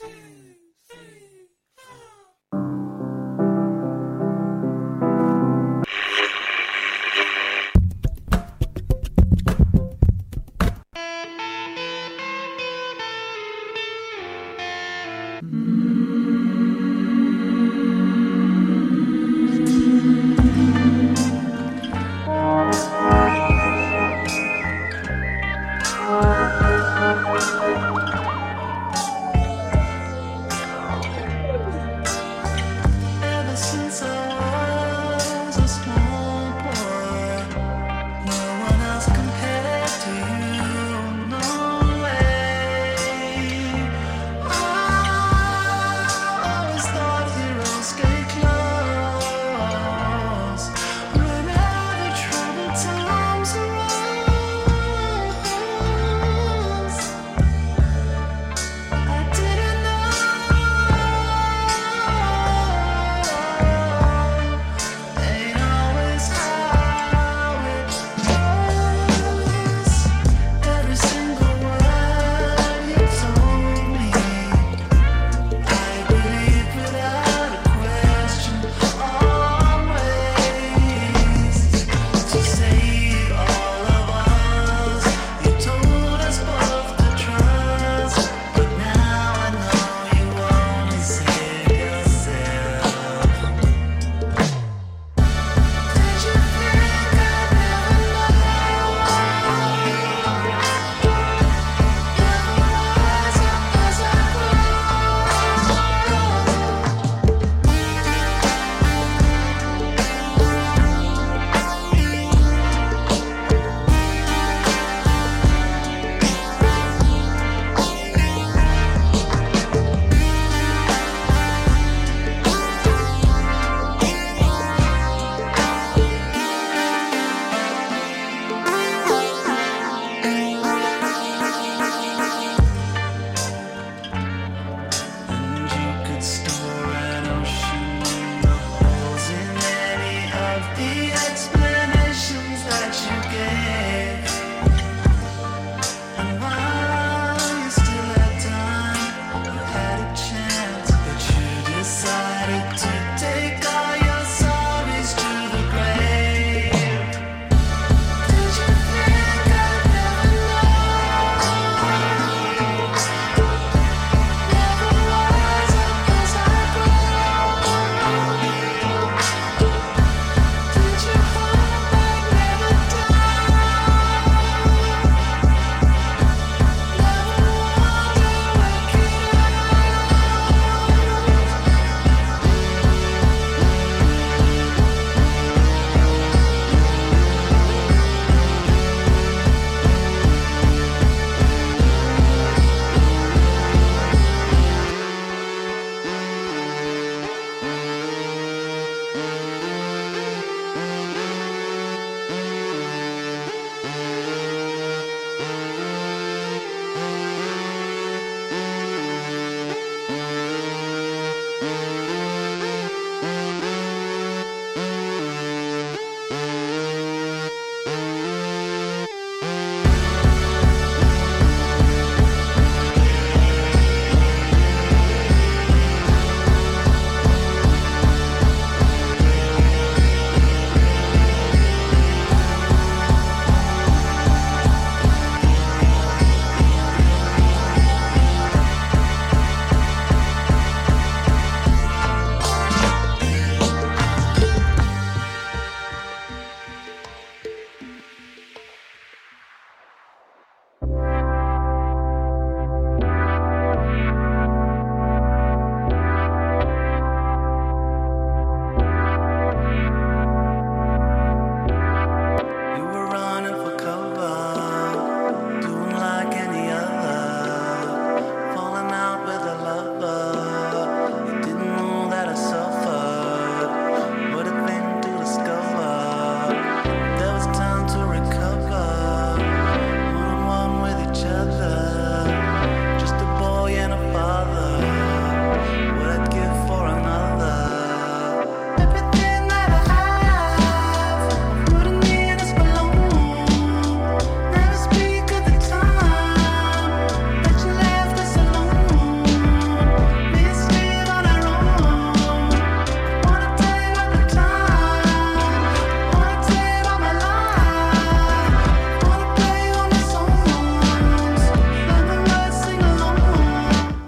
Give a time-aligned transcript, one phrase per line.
[0.00, 0.25] Yeah.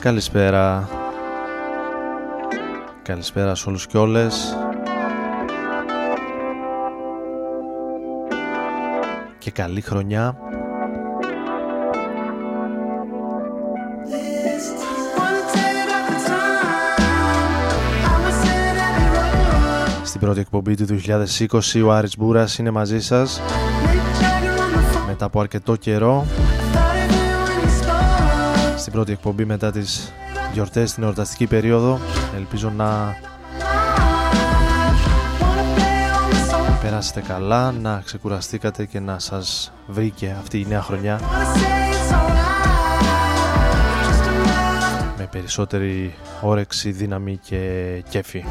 [0.09, 0.89] Καλησπέρα.
[3.03, 4.57] Καλησπέρα σε όλους και όλες.
[9.39, 10.37] Και καλή χρονιά.
[20.05, 23.41] Στην πρώτη εκπομπή του 2020 ο Άρης Μπούρας είναι μαζί σας.
[25.07, 26.27] Μετά από αρκετό καιρό.
[26.73, 26.88] στην
[28.99, 30.13] πρώτη εκπομπή μετά τις
[30.53, 31.99] γιορτές στην εορταστική περίοδο
[32.37, 33.17] ελπίζω να
[36.83, 41.21] περάσετε καλά να ξεκουραστήκατε και να σας βρήκε αυτή η νέα χρονιά
[45.19, 48.45] με περισσότερη όρεξη, δύναμη και κέφι.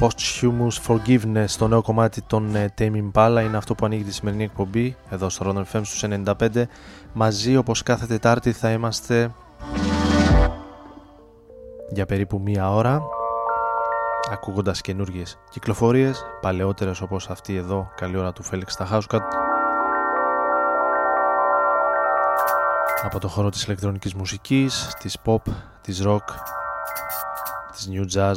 [0.00, 4.42] Posthumous Forgiveness, το νέο κομμάτι των uh, Tame Impala είναι αυτό που ανοίγει τη σημερινή
[4.42, 6.62] εκπομπή εδώ στο Rodon FM στους 95
[7.12, 9.34] μαζί όπως κάθε Τετάρτη θα είμαστε
[11.90, 13.02] για περίπου μία ώρα
[14.30, 19.22] ακούγοντας καινούργιες κυκλοφορίες παλαιότερες όπως αυτή εδώ καλή ώρα του Φέλιξ Ταχάουσκατ
[23.02, 25.42] από το χώρο της ηλεκτρονικής μουσικής, της pop,
[25.80, 26.24] της rock,
[27.72, 28.36] της new jazz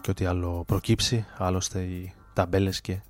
[0.00, 3.00] και ό,τι άλλο προκύψει, άλλωστε οι ταμπέλες και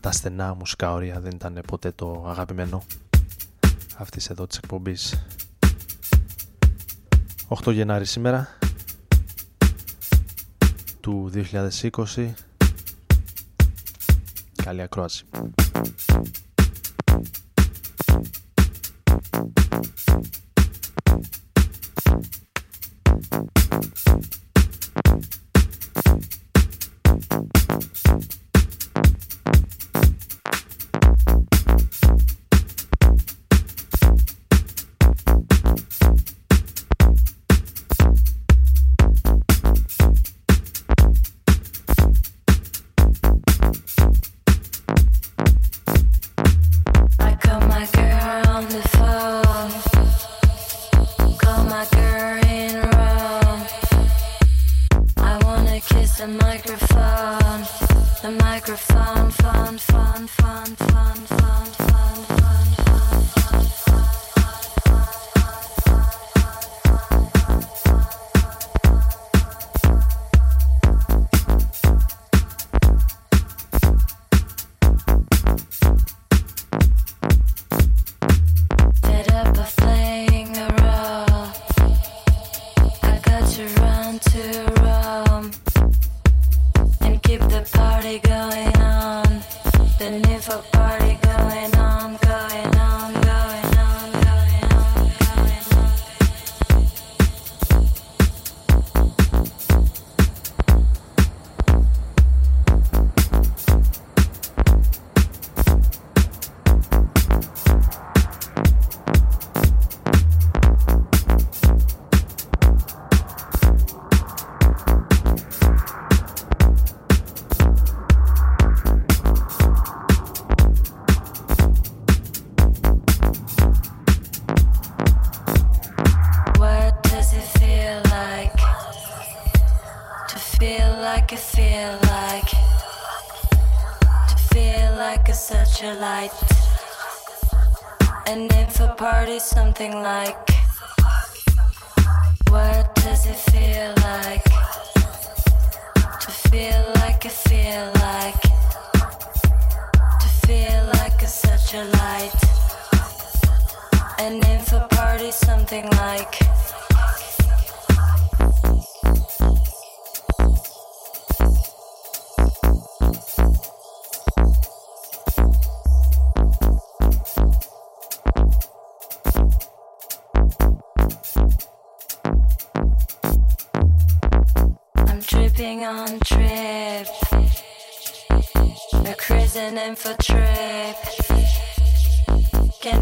[0.00, 2.82] τα στενά μουσικά όρια δεν ήταν ποτέ το αγαπημένο
[3.96, 5.24] αυτής εδώ της εκπομπής.
[7.64, 8.48] 8 Γενάρη σήμερα
[11.00, 12.32] του 2020
[14.64, 15.24] Καλή ακρόαση.
[23.30, 23.50] Thank
[32.30, 32.39] you.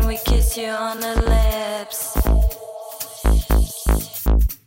[0.09, 2.17] we kiss you on the lips?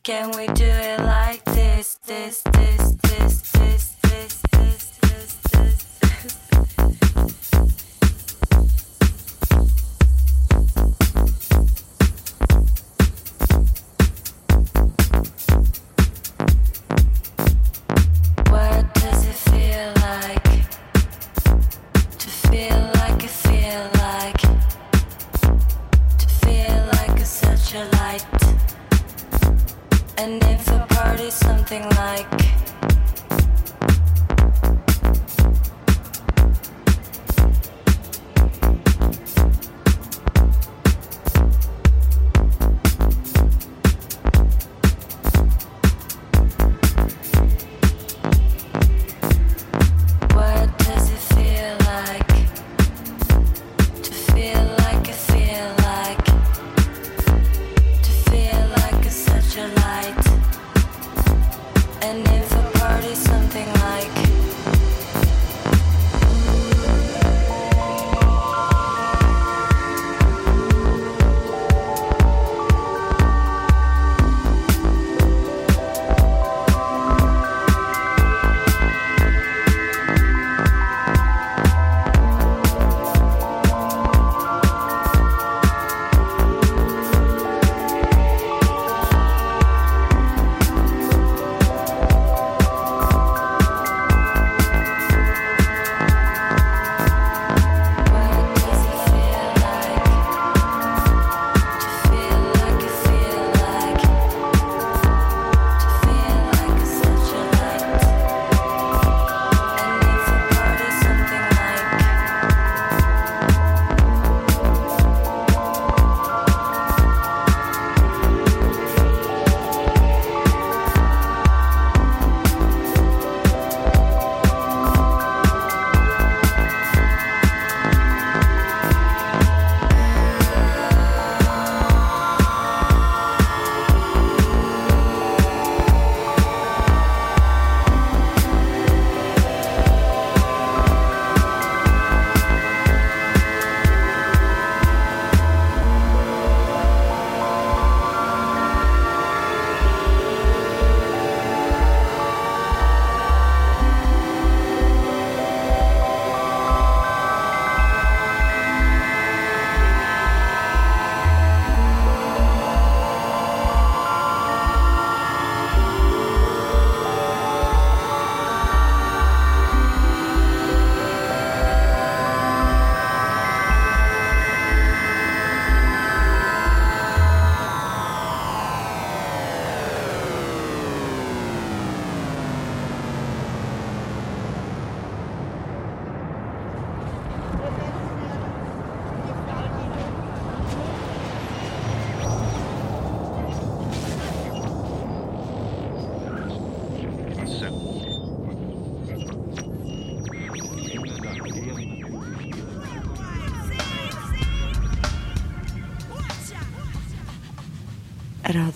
[0.03, 2.70] Can we do it like this, this, this?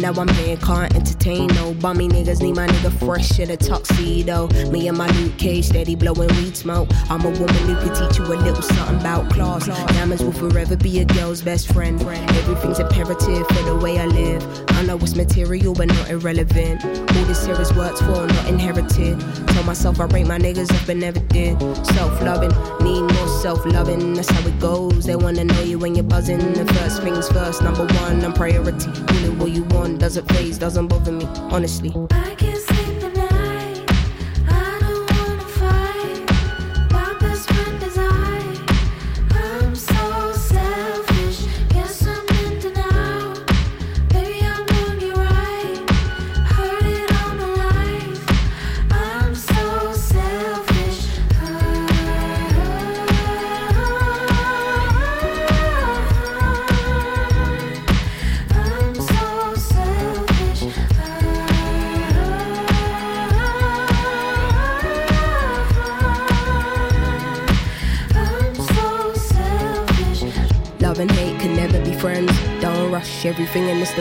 [0.00, 0.16] 95.
[0.16, 2.40] now I'm here, can't entertain no bummy niggas.
[2.40, 4.48] Need my nigga fresh in a tuxedo.
[4.70, 6.88] Me and my new cage, steady blowing weed smoke.
[7.10, 9.66] I'm a woman who could teach you a little something about class.
[9.66, 12.00] Diamonds will forever be a girl's best friend.
[12.02, 14.42] Everything's imperative for the way I live.
[14.78, 16.84] I know it's material, but not irrelevant.
[16.84, 19.18] All this here is worked for, not inherited.
[19.48, 21.58] Told myself I rate my niggas up and never did.
[21.84, 22.50] Self loving,
[22.84, 24.14] need more self loving.
[24.14, 25.04] That's how it goes.
[25.04, 26.38] They wanna know you when you're buzzing.
[26.52, 28.92] The first things first, number one, I'm priority.
[29.08, 31.92] Call what you want, doesn't phase, doesn't bother me, honestly.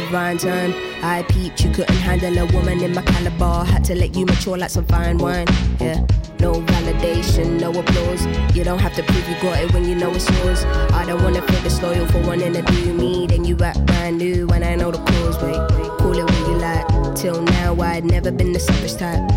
[0.08, 0.74] Divine time.
[1.04, 3.66] I peeped, you couldn't handle a woman in my caliber.
[3.66, 5.48] Had to let you mature like some fine wine.
[5.80, 6.06] Yeah.
[6.40, 8.26] No validation, no applause.
[8.56, 10.64] You don't have to prove you got it when you know it's yours.
[10.94, 13.28] I don't wanna feel disloyal for wanting to do me.
[13.28, 15.42] Then you act brand new when I know the cause.
[15.44, 15.58] Wait,
[16.00, 17.16] call it what you like.
[17.16, 19.37] Till now, I'd never been the selfish type.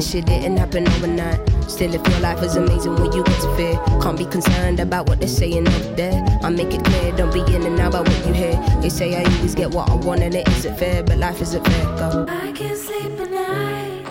[0.00, 1.40] this shit didn't happen overnight.
[1.68, 5.08] Still, if your life is amazing when you get to fear, can't be concerned about
[5.08, 6.18] what they're saying over there.
[6.42, 8.56] I make it clear, don't be in and out about what you hear.
[8.82, 11.64] They say I always get what I want and it isn't fair, but life isn't
[11.66, 11.84] fair.
[12.00, 12.26] Go.
[12.28, 14.06] I can't sleep at night.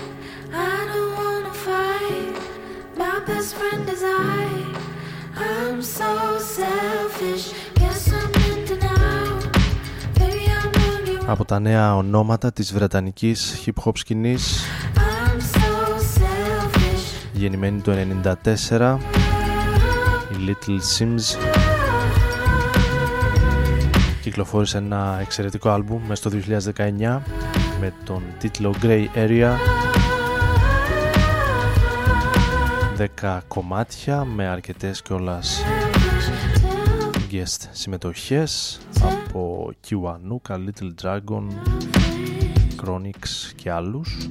[0.53, 2.35] I don't wanna fight.
[2.97, 4.47] My best friend is I.
[5.35, 7.53] I'm so selfish.
[7.75, 9.39] Guess I'm in denial.
[10.15, 11.27] Baby, I'm looking.
[11.29, 14.82] Από τα νέα ονόματα της βρετανικής hip hop σκηνής I'm so selfish.
[17.48, 17.92] γεννημένη το
[18.70, 18.96] 1994
[20.32, 21.38] η Little Sims.
[24.22, 26.38] Κυκλοφόρησε ένα εξαιρετικό άλμπουμ μέσα στο
[26.76, 27.20] 2019
[27.80, 29.52] με τον τίτλο Grey Area.
[33.20, 35.62] 10 κομμάτια με αρκετές κιόλας
[37.30, 41.46] guest συμμετοχές από Kiwanuka, Little Dragon,
[42.82, 44.28] Chronix και άλλους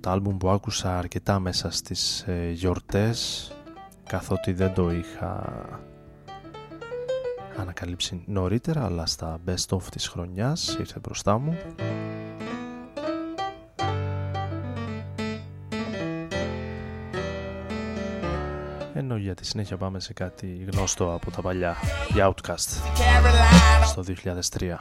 [0.00, 3.50] τα άλμπουμ που άκουσα αρκετά μέσα στις ε, γιορτές
[4.06, 5.52] καθότι δεν το είχα
[7.56, 11.56] ανακαλύψει νωρίτερα αλλά στα best of της χρονιάς ήρθε μπροστά μου.
[18.94, 21.76] Ενώ για τη συνέχεια πάμε σε κάτι γνωστό από τα παλιά.
[22.12, 22.80] Για Outcast
[23.84, 24.04] στο
[24.50, 24.80] 2003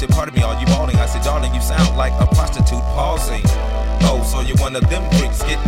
[0.00, 0.96] said, Pardon me, are you bawling?
[0.96, 3.42] I said, Darling, you sound like a prostitute pausing.
[4.08, 5.42] Oh, so you're one of them freaks.
[5.42, 5.60] Get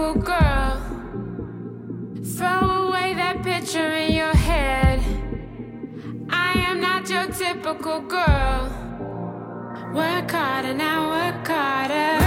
[0.00, 0.80] typical girl.
[2.24, 5.00] Throw away that picture in your head.
[6.30, 8.70] I am not your typical girl.
[9.94, 12.19] Work harder now, work harder.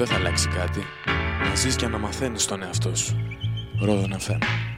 [0.00, 0.80] δεν θα αλλάξει κάτι.
[1.48, 3.16] Να ζεις και να μαθαίνεις τον εαυτό σου.
[3.80, 4.69] Ρόδον FM.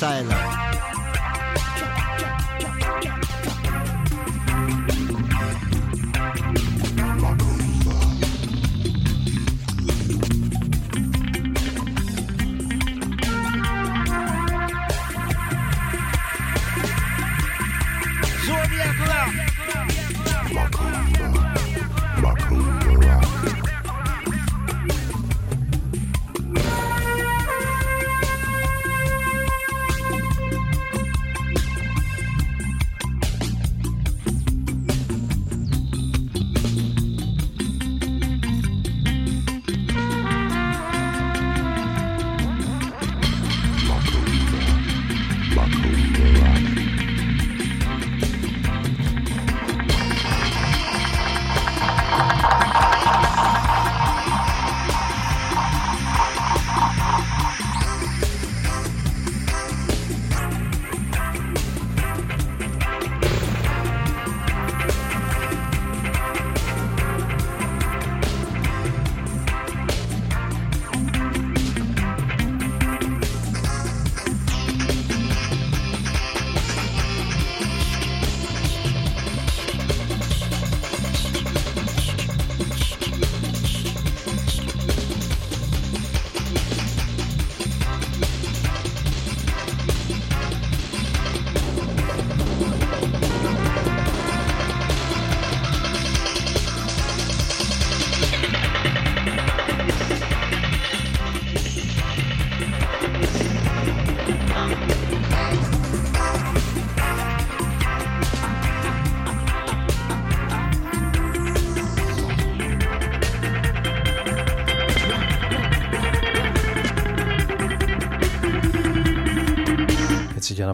[0.00, 0.39] 在呢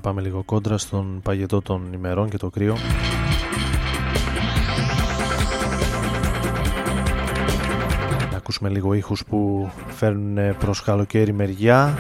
[0.07, 2.77] πάμε λίγο κόντρα στον παγετό των ημερών και το κρύο.
[8.31, 11.99] Να ακούσουμε λίγο ήχους που φέρνουν προς καλοκαίρι μεριά.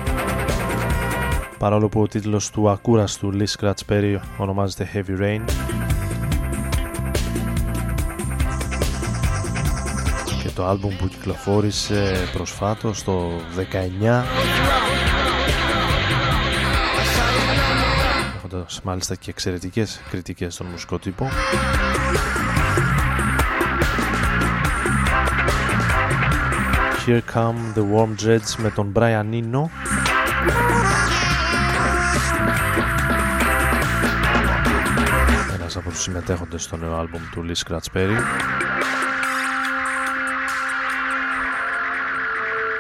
[1.59, 5.41] Παρόλο που ο τίτλος του ακούραστου Lee Scratch Perry ονομάζεται Heavy Rain.
[10.43, 14.56] Και το άλμπουμ που κυκλοφόρησε προσφάτως το 19
[18.67, 21.29] έχοντας μάλιστα και εξαιρετικές κριτικές στον μουσικό τύπο.
[27.07, 29.69] Here Come The Warm Dreads με τον Brian Eno.
[35.55, 38.19] Ένας από τους συμμετέχοντες στο νέο άλμπουμ του Lee Scratch Perry.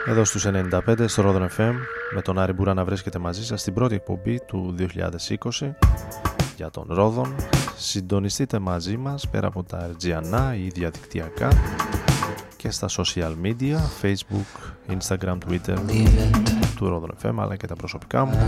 [0.06, 1.74] Εδώ στους 95 στο Rodon FM
[2.14, 4.74] με τον Άρη Μπουρά να βρίσκεται μαζί σας στην πρώτη εκπομπή του
[5.58, 5.70] 2020
[6.56, 7.34] για τον Ρόδον.
[7.76, 11.48] Συντονιστείτε μαζί μας πέρα από τα RGNA ή διαδικτυακά
[12.56, 15.76] και στα social media, facebook, instagram, twitter
[16.76, 18.38] του Rodon FM αλλά και τα προσωπικά μου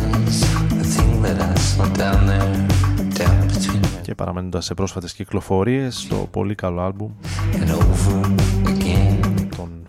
[4.03, 7.12] και παραμένοντας σε πρόσφατες κυκλοφορίες το πολύ καλό άλμπουμ
[7.66, 8.48] των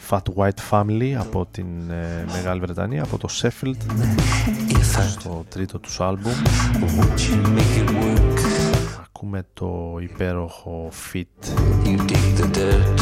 [0.09, 3.75] Fat White Family από την ε, Μεγάλη Βρετανία από το Sheffield
[5.09, 6.31] στο τρίτο τους άλμπουμ
[9.03, 11.45] ακούμε το υπέροχο Fit
[11.85, 12.99] You dig the dirt.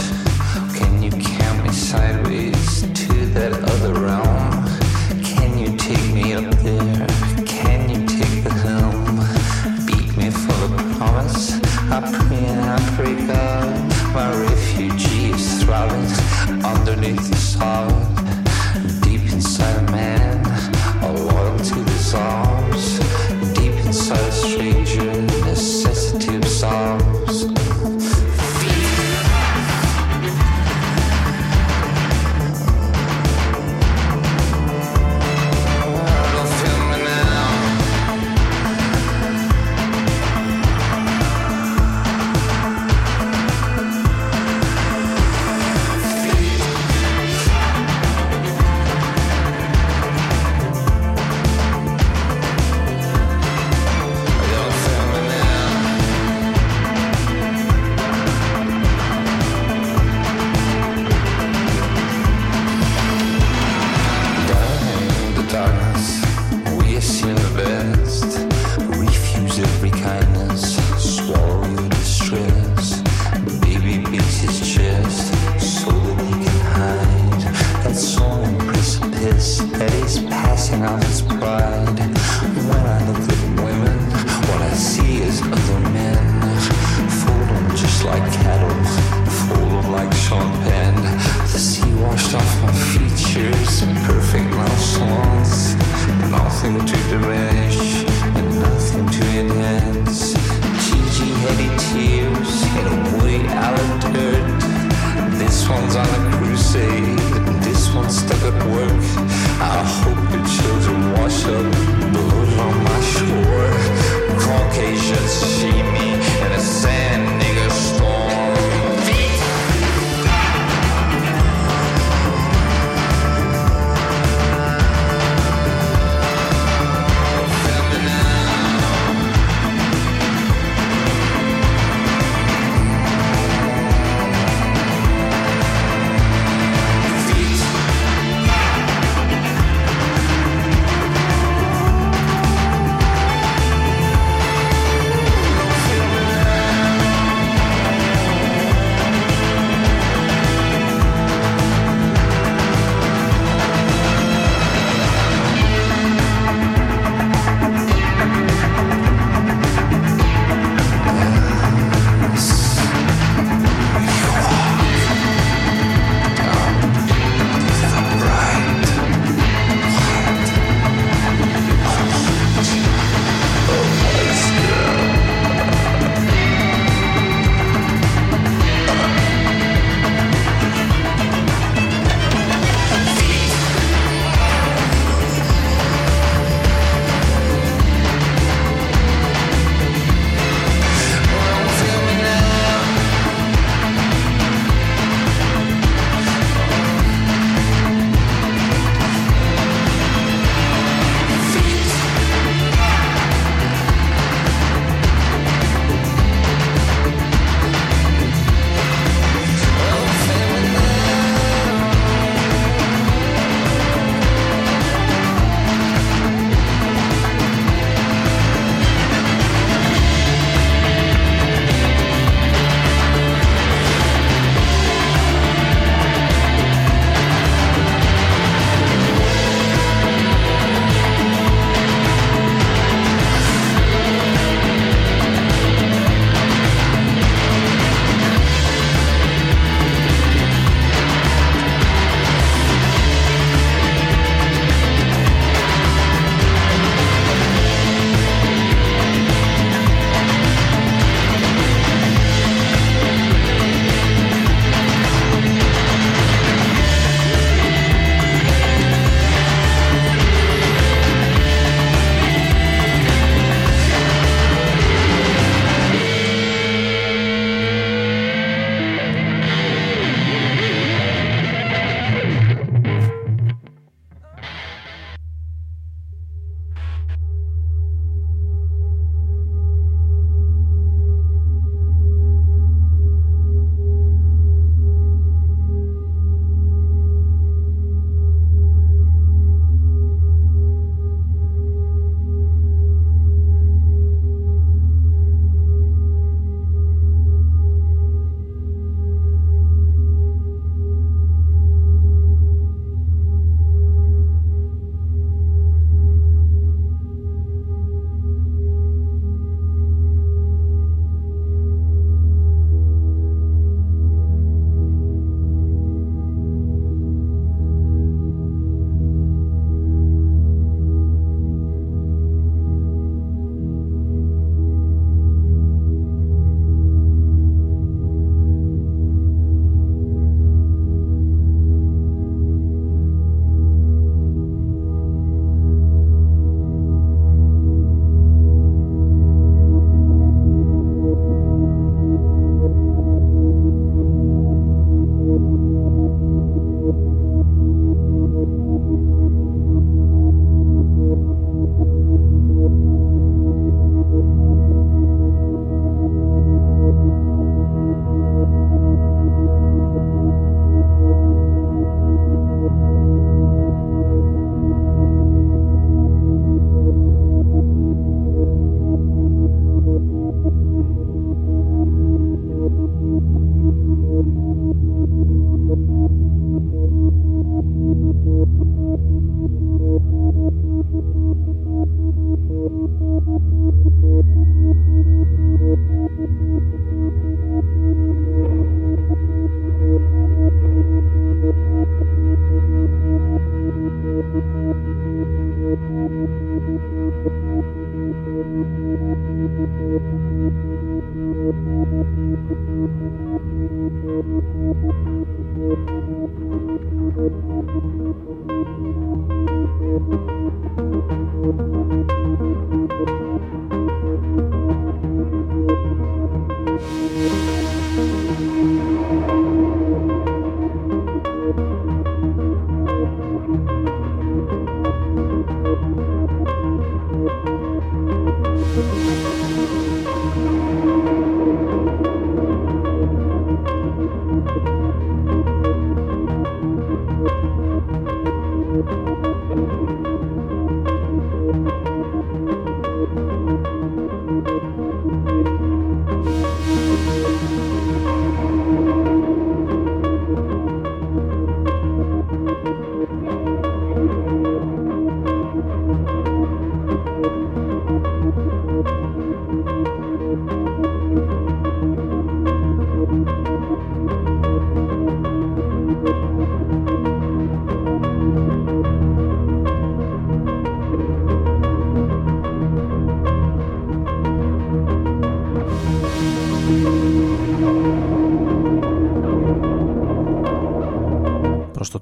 [0.78, 4.52] Can you count me sideways to that other realm.
[5.32, 6.97] Can you take me up there?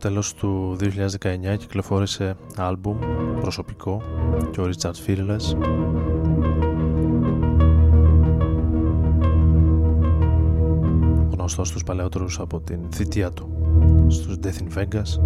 [0.06, 2.98] Τέλος του 2019 κυκλοφόρησε άλμπουμ
[3.42, 4.02] προσωπικό
[4.52, 5.56] και ο Richard Fearless
[11.32, 13.50] γνωστός στους παλαιότερους από την θητεία του
[14.08, 15.20] στους Death in Vegas.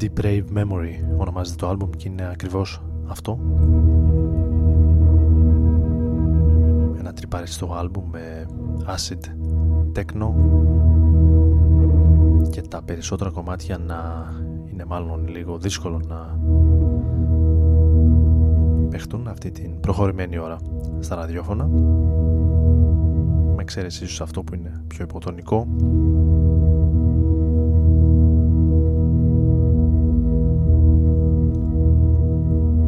[0.00, 3.38] Deep Brave Memory ονομάζεται το άλμπουμ και είναι ακριβώς αυτό
[7.46, 8.46] ένα τρυπαριστό άλμπουμ με
[8.86, 9.20] acid
[9.98, 10.32] techno
[12.50, 14.30] και τα περισσότερα κομμάτια να
[14.72, 16.38] είναι μάλλον λίγο δύσκολο να
[18.90, 20.58] παιχτούν αυτή την προχωρημένη ώρα
[21.00, 21.66] στα ραδιόφωνα.
[23.56, 25.66] Με εξαίρεση ίσως αυτό που είναι πιο υποτονικό.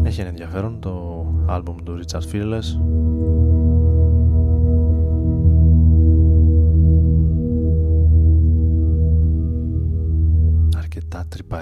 [0.03, 2.99] Έχει ένα ενδιαφέρον το άλμπουμ του Richard Fearless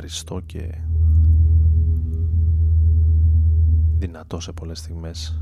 [0.06, 0.74] αρκετά τρυπαριστό και
[3.98, 5.40] δυνατό σε πολλές στιγμές.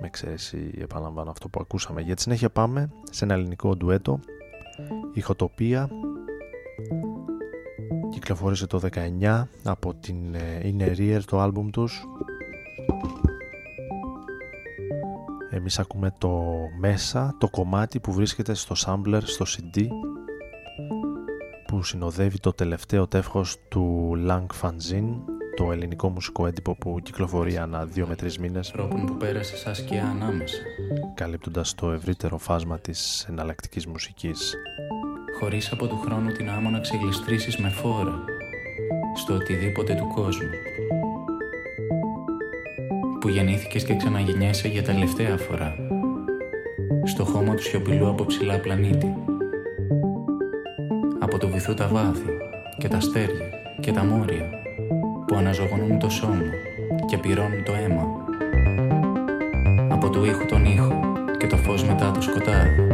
[0.00, 2.00] Με εξαίρεση επαναλαμβάνω αυτό που ακούσαμε.
[2.00, 4.20] Για τη συνέχεια πάμε σε ένα ελληνικό ντουέτο.
[5.12, 5.88] Ηχοτοπία
[8.10, 8.80] κυκλοφόρησε το
[9.20, 10.16] 19 από την
[10.62, 12.06] Inner Ear το άλμπουμ τους
[15.58, 19.86] εμείς ακούμε το μέσα το κομμάτι που βρίσκεται στο sampler στο CD
[21.66, 25.14] που συνοδεύει το τελευταίο τεύχος του Lang Fanzine
[25.56, 29.74] το ελληνικό μουσικό έντυπο που κυκλοφορεί ανά δύο με τρεις μήνες Τρόπον που πέρασε σαν
[29.74, 30.58] σκιά ανάμεσα.
[31.14, 34.54] καλύπτοντας το ευρύτερο φάσμα της εναλλακτικής μουσικής.
[35.40, 38.24] Χωρίς από του χρόνου την άμμο να ξεγλιστρήσεις με φόρα
[39.16, 40.48] στο οτιδήποτε του κόσμου
[43.28, 45.74] που γεννήθηκες και ξαναγεννιέσαι για τελευταία φορά.
[47.04, 49.14] Στο χώμα του σιωπηλού από ψηλά πλανήτη.
[51.18, 52.36] Από το βυθού τα βάθη
[52.78, 53.46] και τα αστέρια
[53.80, 54.50] και τα μόρια
[55.26, 56.50] που αναζωογονούν το σώμα
[57.06, 58.06] και πυρώνουν το αίμα.
[59.88, 61.00] Από του ήχου τον ήχο
[61.38, 62.86] και το φως μετά το σκοτάδι.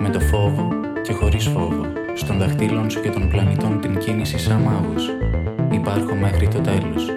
[0.00, 0.68] Με το φόβο
[1.02, 5.10] και χωρίς φόβο στον δαχτύλων σου και των πλανητών την κίνηση σαν μάγος
[5.76, 7.15] υπάρχω μέχρι το τέλος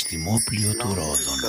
[0.00, 1.40] διαστημόπλιο του Ρόδων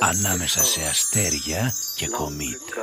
[0.00, 2.73] ανάμεσα σε αστέρια και κομήτες.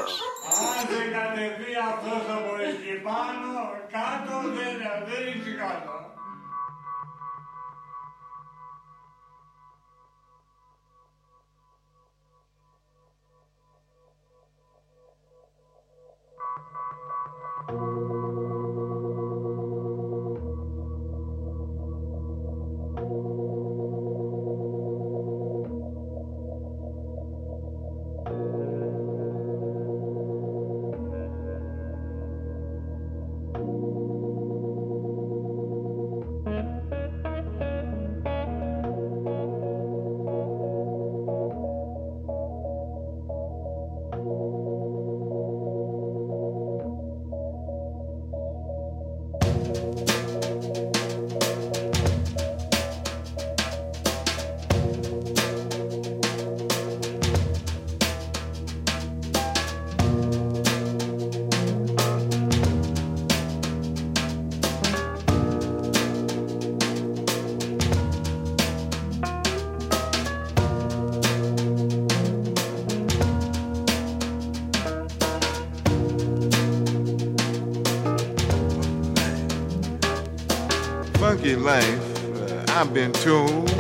[82.94, 83.72] Been told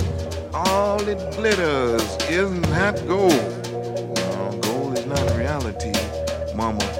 [0.53, 3.33] all it glitters isn't that gold.
[4.15, 5.91] No, gold is not reality,
[6.55, 6.90] mama.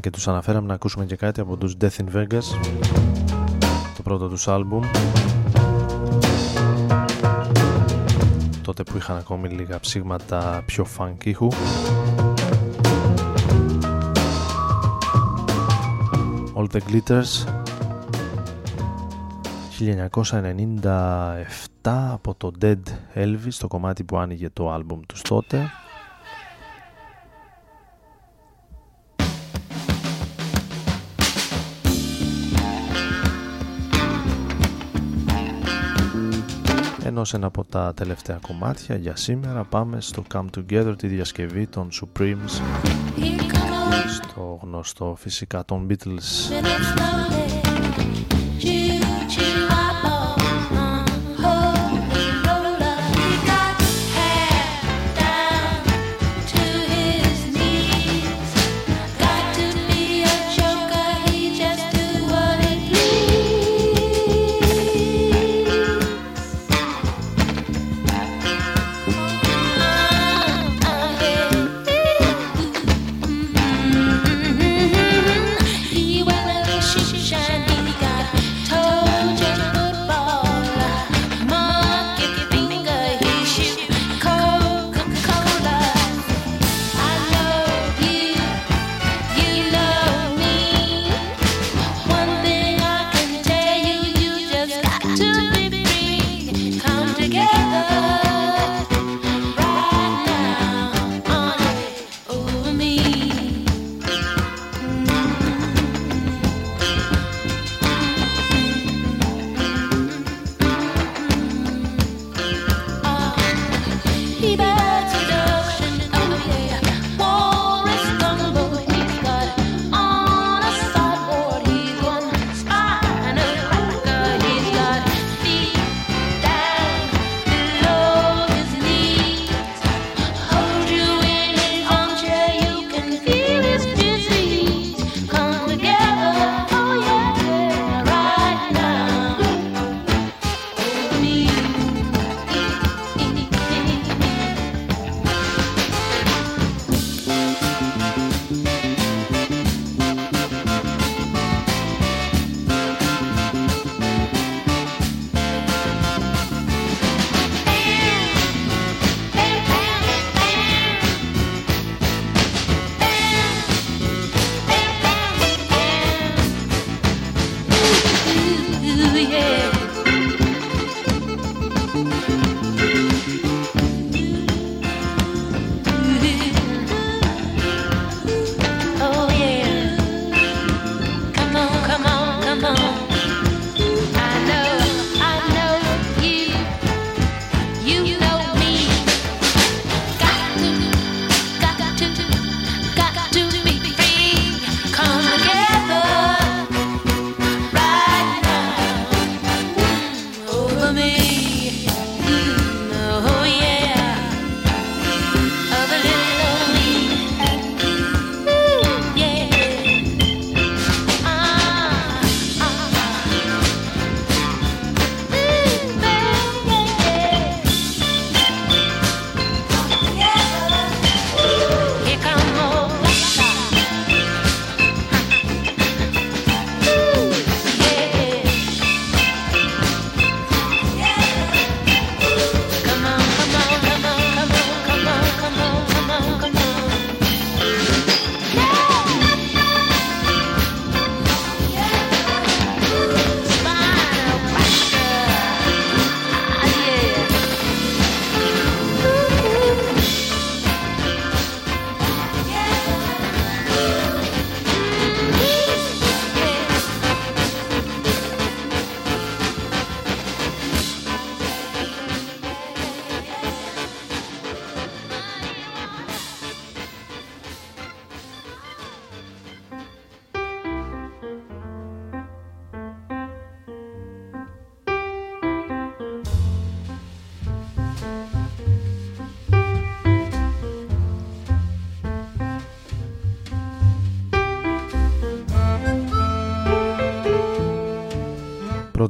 [0.00, 2.44] και τους αναφέραμε να ακούσουμε και κάτι από τους Death in Vegas
[3.96, 4.80] το πρώτο τους άλμπουμ.
[8.62, 11.48] Τότε που είχαν ακόμη λίγα ψήγματα πιο funk ήχου
[16.56, 17.44] All the Glitters
[21.82, 22.82] 1997 από το Dead
[23.14, 25.70] Elvis το κομμάτι που άνοιγε το άλμπουμ τους τότε.
[37.16, 39.64] Ενώ σε ένα από τα τελευταία κομμάτια για σήμερα.
[39.64, 42.60] Πάμε στο Come Together τη διασκευή των Supremes.
[44.16, 46.50] Στο γνωστό φυσικά των Beatles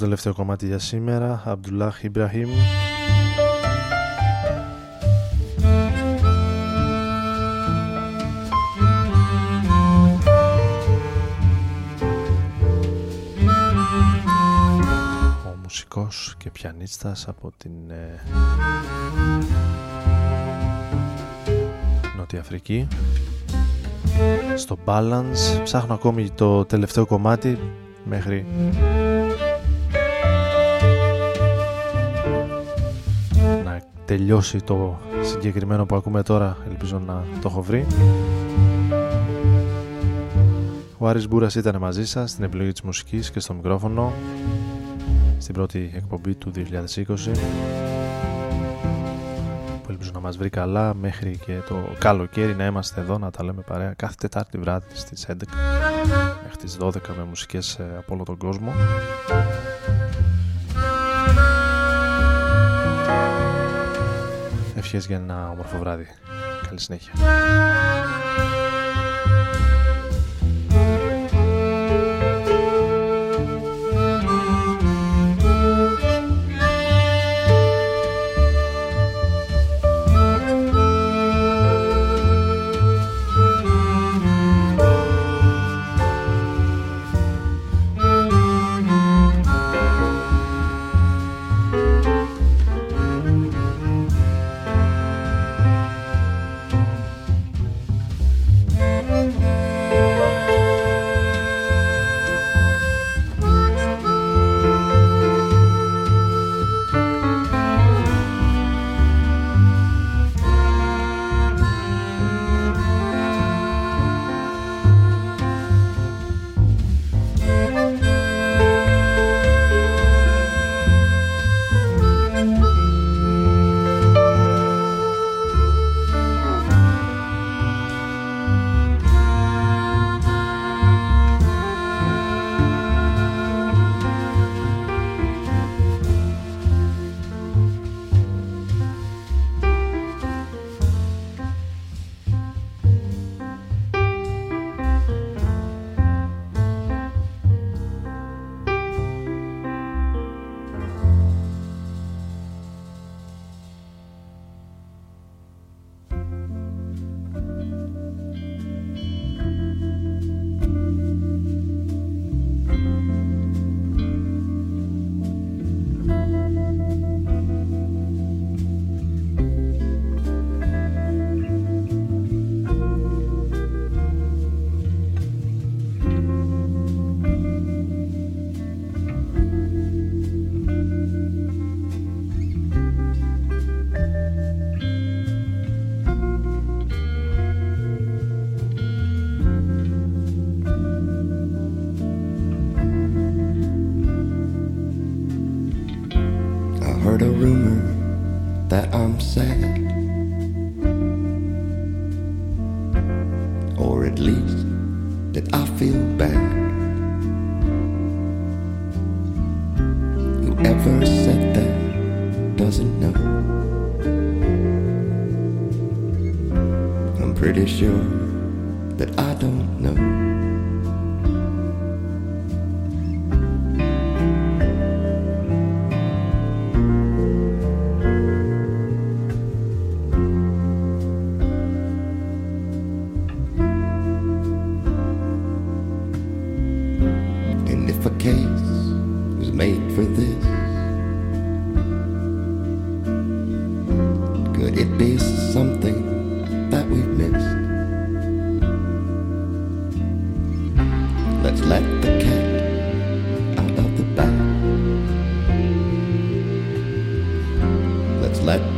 [0.07, 1.43] τελευταίο κομμάτι για σήμερα.
[1.45, 2.49] Αμπτουλάχ Ιμπραχήμ
[15.47, 18.21] Ο μουσικός και πιανίστας από την ε,
[22.17, 22.89] Νότια Αφρική.
[24.57, 25.63] Στο Balance.
[25.63, 27.59] Ψάχνω ακόμη το τελευταίο κομμάτι
[28.05, 28.47] μέχρι
[34.07, 37.87] τελειώσει το συγκεκριμένο που ακούμε τώρα ελπίζω να το έχω βρει.
[40.99, 44.13] Ο Άρης Μπούρας ήταν μαζί σας στην επιλογή της μουσικής και στο μικρόφωνο
[45.39, 47.07] στην πρώτη εκπομπή του 2020
[49.83, 53.45] που ελπίζω να μας βρει καλά μέχρι και το καλοκαίρι να είμαστε εδώ να τα
[53.45, 55.33] λέμε παρέα κάθε Τετάρτη βράδυ στις 11
[56.43, 58.73] μέχρι τις 12 με μουσικές ε, από όλο τον κόσμο
[64.87, 66.07] Ευχές για ένα όμορφο βράδυ.
[66.69, 67.13] Καλή συνέχεια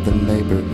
[0.09, 0.68] the labor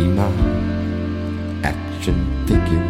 [0.00, 0.30] be my
[1.62, 2.86] action figure.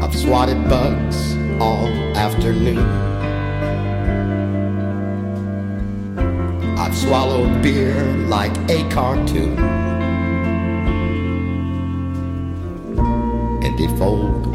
[0.00, 3.11] I've swatted bugs all afternoon.
[7.72, 7.94] career
[8.28, 9.58] like a cartoon.
[13.64, 14.51] And if old